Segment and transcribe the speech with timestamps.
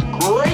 [0.00, 0.49] great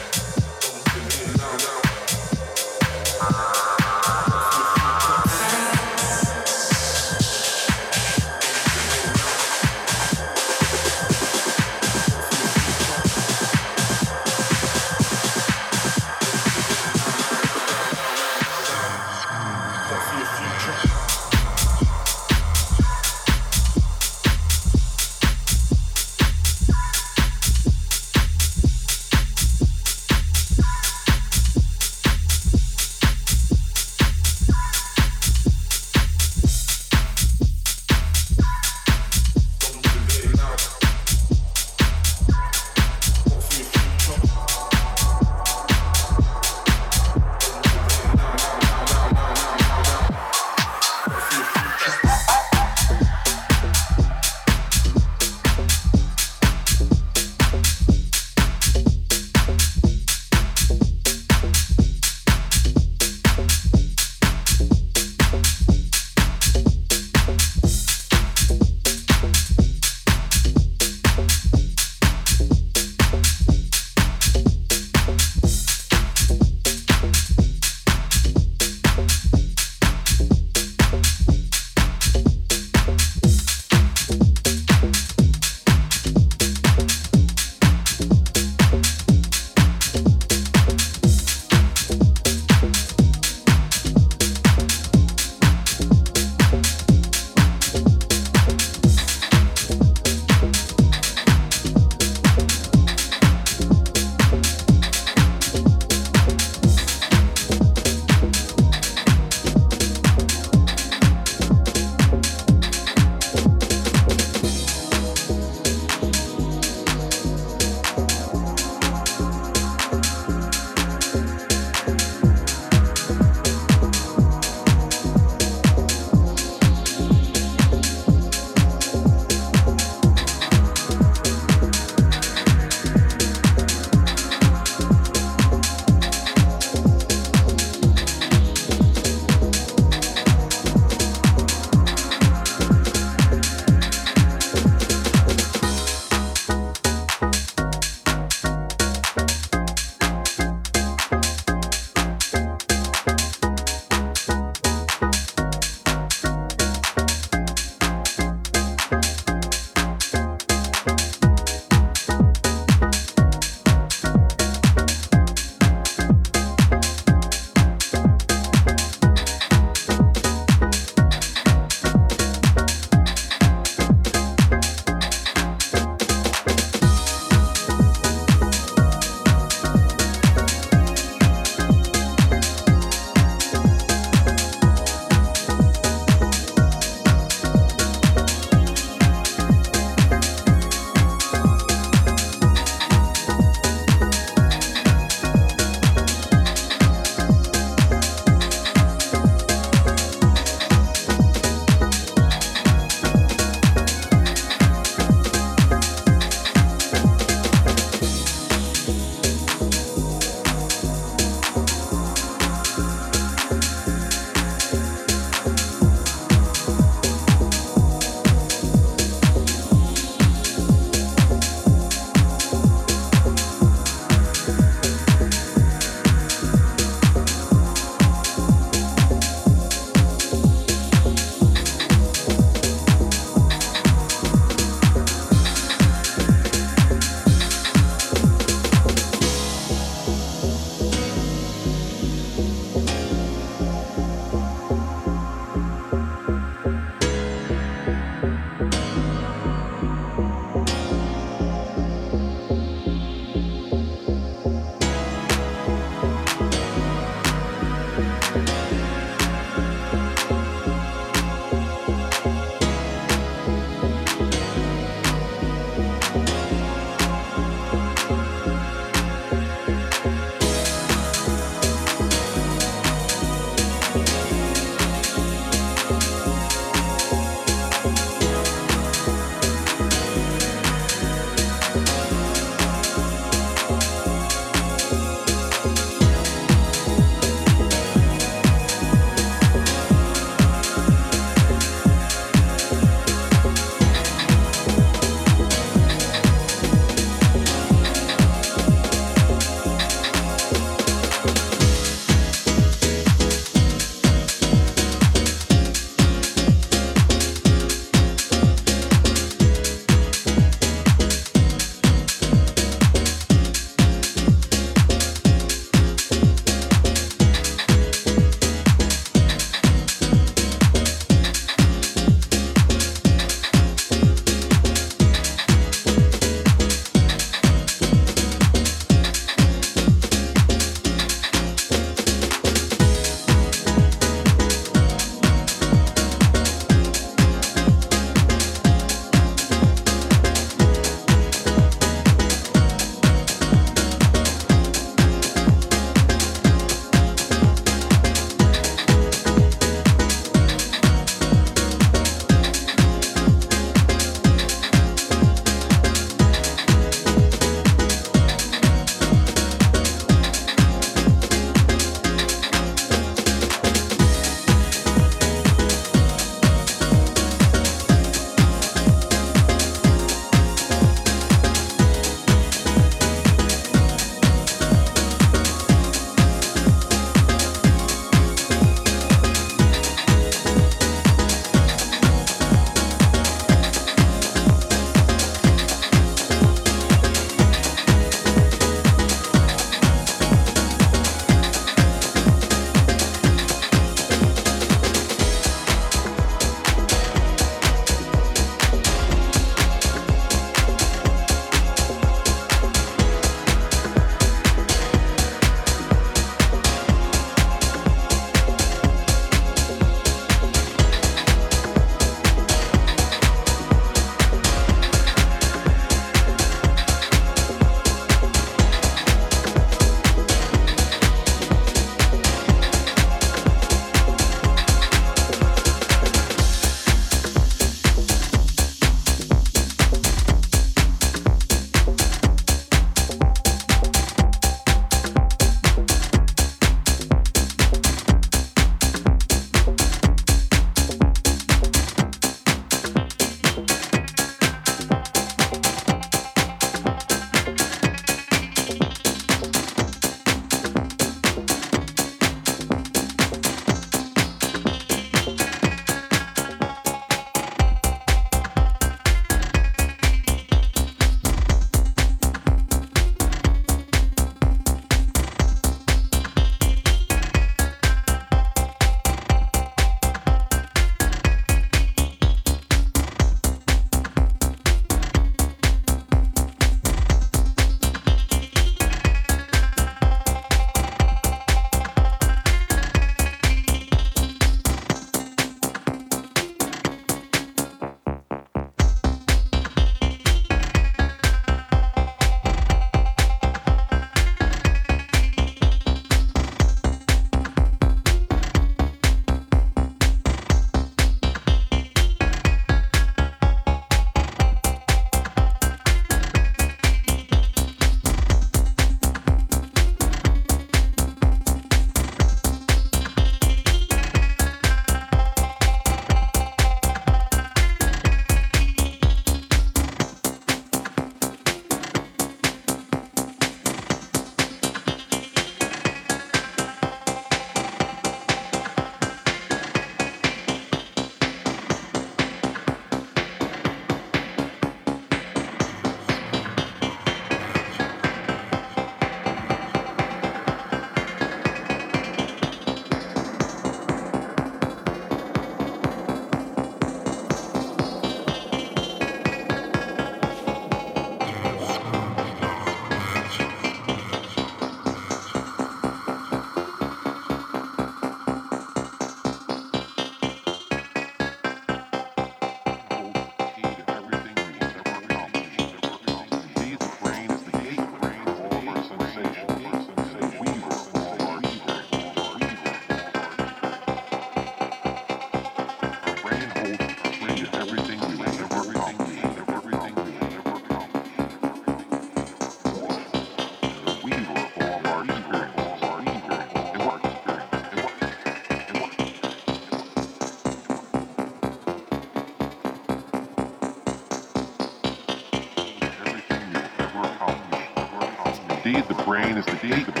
[599.11, 599.57] brain is the
[599.93, 600.00] the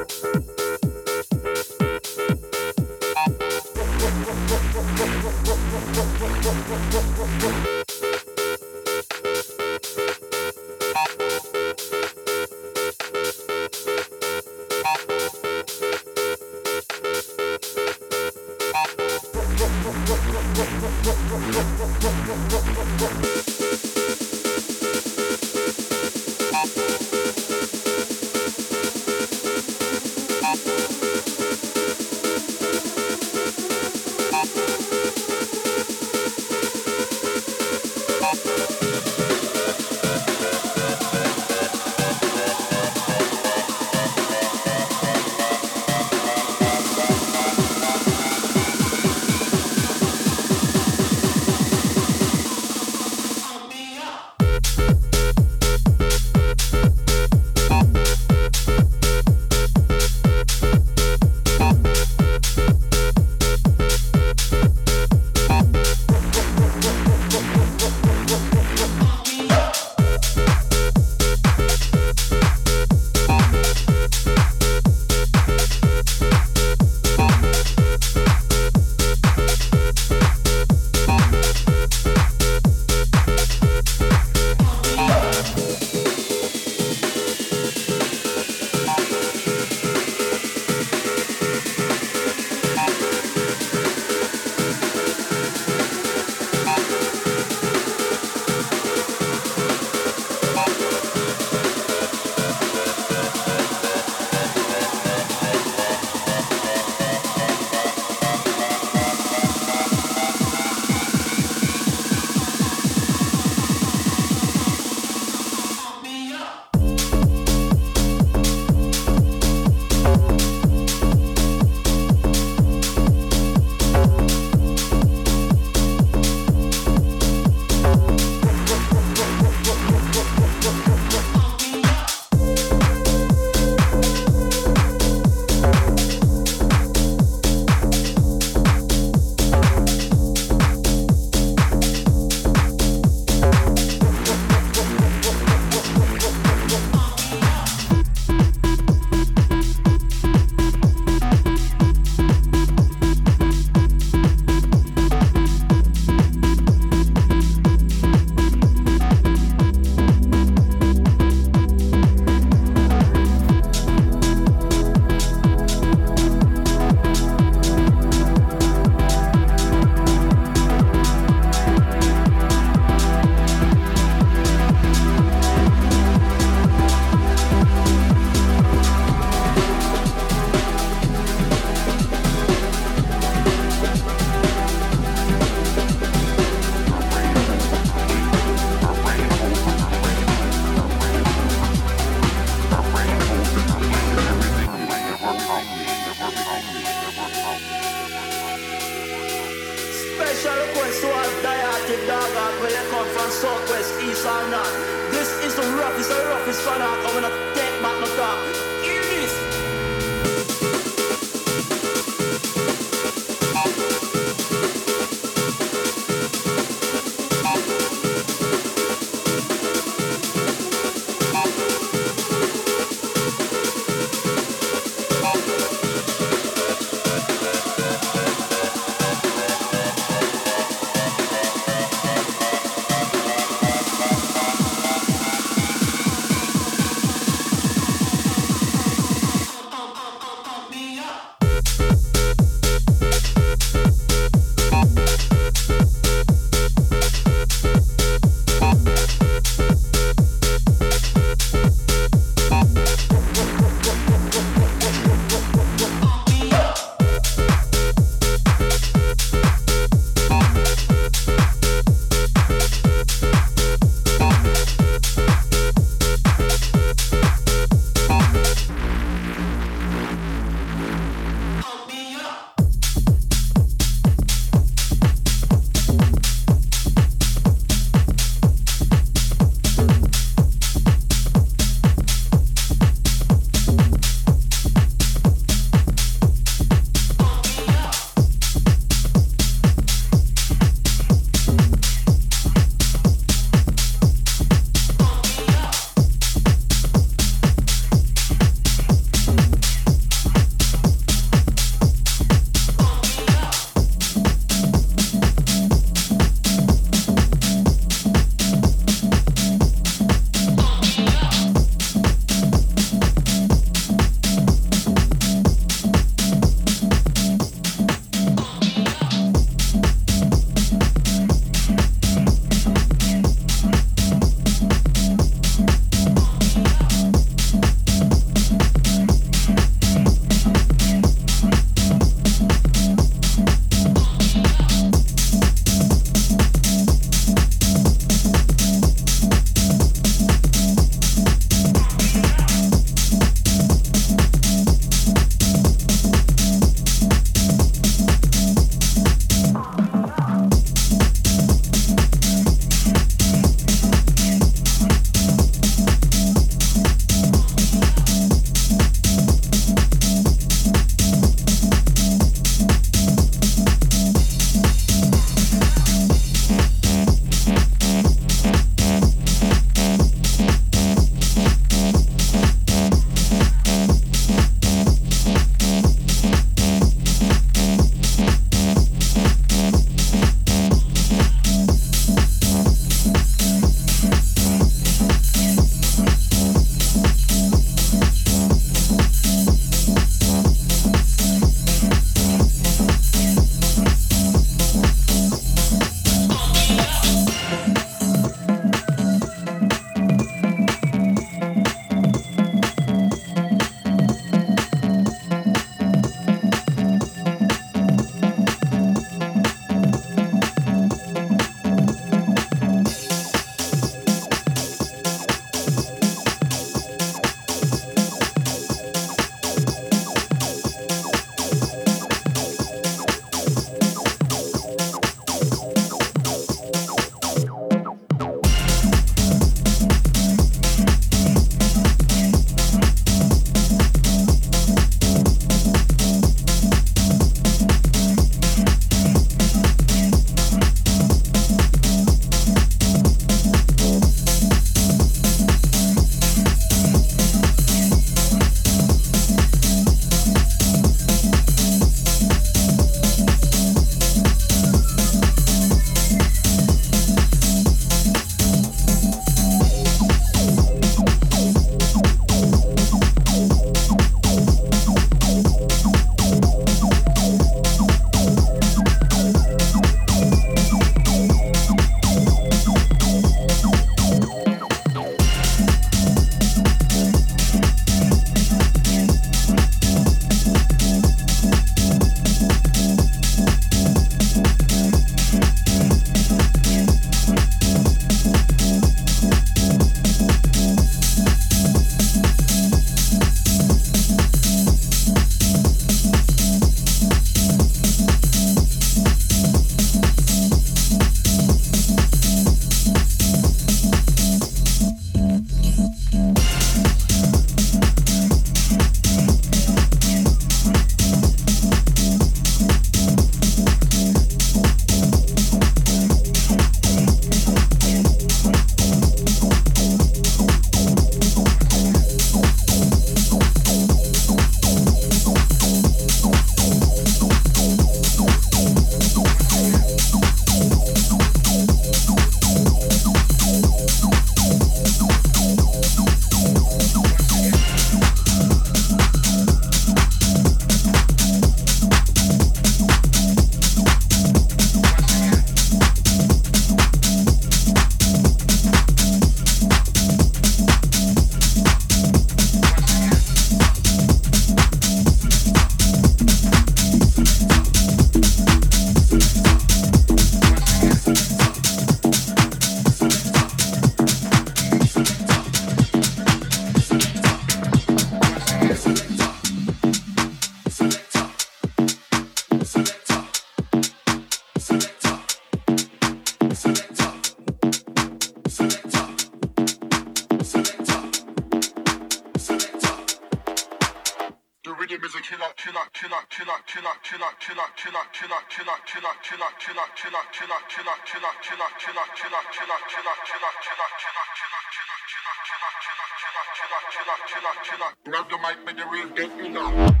[598.03, 600.00] Grab the mic, make the real get me now.